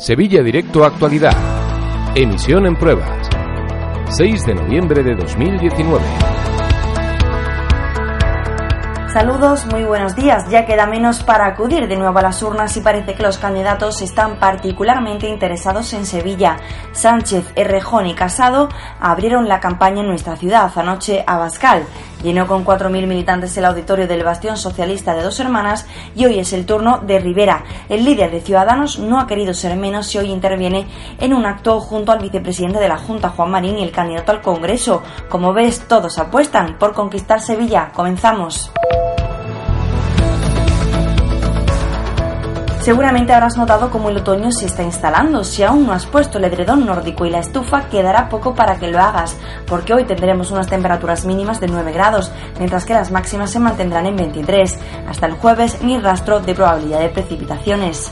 [0.00, 1.36] Sevilla Directo Actualidad.
[2.16, 3.28] Emisión en pruebas.
[4.08, 6.02] 6 de noviembre de 2019.
[9.12, 10.48] Saludos, muy buenos días.
[10.48, 14.00] Ya queda menos para acudir de nuevo a las urnas y parece que los candidatos
[14.00, 16.56] están particularmente interesados en Sevilla.
[16.92, 18.70] Sánchez, Errejón y Casado
[19.00, 21.84] abrieron la campaña en nuestra ciudad anoche a Bascal.
[22.22, 26.52] Llenó con 4.000 militantes el auditorio del Bastión Socialista de Dos Hermanas y hoy es
[26.52, 27.64] el turno de Rivera.
[27.88, 30.86] El líder de Ciudadanos no ha querido ser menos y hoy interviene
[31.18, 34.42] en un acto junto al vicepresidente de la Junta, Juan Marín, y el candidato al
[34.42, 35.02] Congreso.
[35.28, 37.90] Como ves, todos apuestan por conquistar Sevilla.
[37.94, 38.70] Comenzamos.
[42.90, 45.44] Seguramente habrás notado cómo el otoño se está instalando.
[45.44, 48.88] Si aún no has puesto el edredón nórdico y la estufa, quedará poco para que
[48.88, 49.36] lo hagas,
[49.68, 54.06] porque hoy tendremos unas temperaturas mínimas de 9 grados, mientras que las máximas se mantendrán
[54.06, 54.76] en 23.
[55.08, 58.10] Hasta el jueves ni rastro de probabilidad de precipitaciones.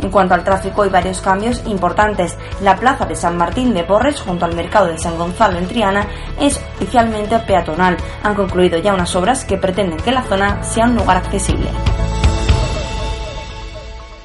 [0.00, 2.38] En cuanto al tráfico, hay varios cambios importantes.
[2.60, 6.06] La plaza de San Martín de Porres, junto al mercado de San Gonzalo en Triana,
[6.38, 7.96] es oficialmente peatonal.
[8.22, 11.70] Han concluido ya unas obras que pretenden que la zona sea un lugar accesible.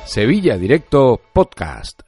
[0.10, 2.02] Sevilla Directo Podcast.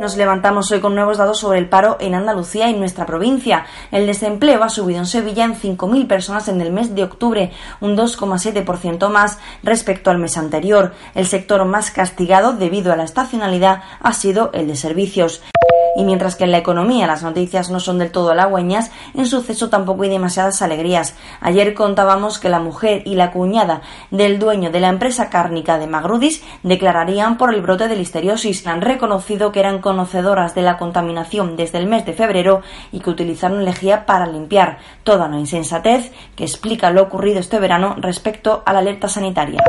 [0.00, 3.66] Nos levantamos hoy con nuevos datos sobre el paro en Andalucía y nuestra provincia.
[3.92, 7.98] El desempleo ha subido en Sevilla en 5.000 personas en el mes de octubre, un
[7.98, 10.94] 2,7% más respecto al mes anterior.
[11.14, 15.42] El sector más castigado debido a la estacionalidad ha sido el de servicios.
[15.96, 19.68] Y mientras que en la economía las noticias no son del todo halagüeñas, en suceso
[19.68, 21.14] tampoco hay demasiadas alegrías.
[21.40, 25.86] Ayer contábamos que la mujer y la cuñada del dueño de la empresa cárnica de
[25.86, 28.66] Magrudis declararían por el brote de listeriosis.
[28.66, 33.10] Han reconocido que eran conocedoras de la contaminación desde el mes de febrero y que
[33.10, 34.78] utilizaron lejía para limpiar.
[35.04, 39.62] Toda una insensatez que explica lo ocurrido este verano respecto a la alerta sanitaria.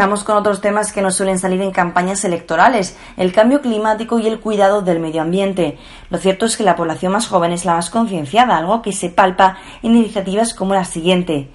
[0.00, 4.26] Vamos con otros temas que no suelen salir en campañas electorales, el cambio climático y
[4.26, 5.76] el cuidado del medio ambiente.
[6.08, 9.10] Lo cierto es que la población más joven es la más concienciada, algo que se
[9.10, 11.50] palpa en iniciativas como la siguiente.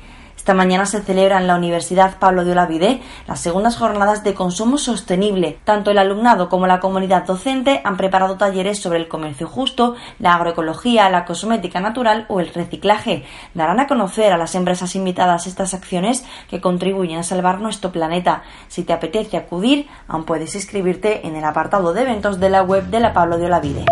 [0.45, 4.77] Esta mañana se celebra en la Universidad Pablo de Olavide las segundas jornadas de consumo
[4.77, 5.57] sostenible.
[5.63, 10.35] Tanto el alumnado como la comunidad docente han preparado talleres sobre el comercio justo, la
[10.35, 13.25] agroecología, la cosmética natural o el reciclaje.
[13.55, 18.43] Darán a conocer a las empresas invitadas estas acciones que contribuyen a salvar nuestro planeta.
[18.67, 22.83] Si te apetece acudir, aún puedes inscribirte en el apartado de eventos de la web
[22.91, 23.85] de la Pablo de Olavide.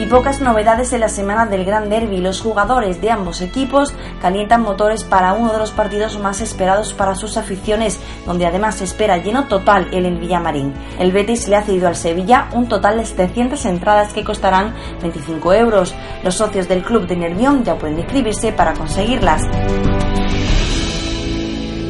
[0.00, 2.22] Y pocas novedades en la semana del Gran Derby.
[2.22, 7.14] Los jugadores de ambos equipos calientan motores para uno de los partidos más esperados para
[7.14, 10.72] sus aficiones, donde además se espera lleno total el en Villamarín.
[10.98, 15.52] El Betis le ha cedido al Sevilla un total de 700 entradas que costarán 25
[15.52, 15.94] euros.
[16.24, 19.42] Los socios del club de Nervión ya pueden inscribirse para conseguirlas.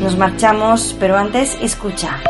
[0.00, 2.20] Nos marchamos, pero antes escucha.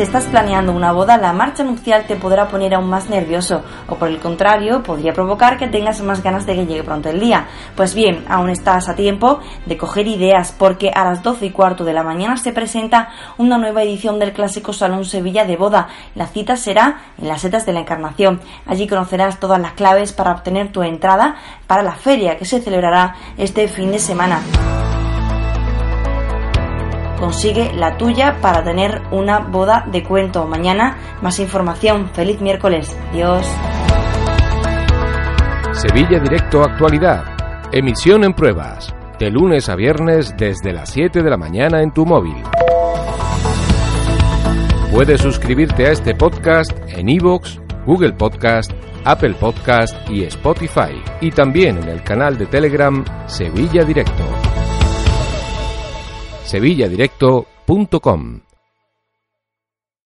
[0.00, 3.96] Si estás planeando una boda, la marcha nupcial te podrá poner aún más nervioso o
[3.96, 7.48] por el contrario podría provocar que tengas más ganas de que llegue pronto el día.
[7.76, 11.84] Pues bien, aún estás a tiempo de coger ideas porque a las 12 y cuarto
[11.84, 15.88] de la mañana se presenta una nueva edición del clásico Salón Sevilla de Boda.
[16.14, 18.40] La cita será en las setas de la Encarnación.
[18.64, 21.36] Allí conocerás todas las claves para obtener tu entrada
[21.66, 24.40] para la feria que se celebrará este fin de semana
[27.20, 30.46] consigue la tuya para tener una boda de cuento.
[30.46, 32.10] Mañana más información.
[32.12, 32.98] Feliz miércoles.
[33.12, 33.46] Dios.
[35.72, 37.22] Sevilla Directo Actualidad.
[37.70, 38.92] Emisión en pruebas.
[39.18, 42.42] De lunes a viernes desde las 7 de la mañana en tu móvil.
[44.90, 48.72] Puedes suscribirte a este podcast en iVoox, Google Podcast,
[49.04, 51.00] Apple Podcast y Spotify.
[51.20, 54.39] Y también en el canal de Telegram Sevilla Directo
[56.50, 58.49] sevilladirecto.com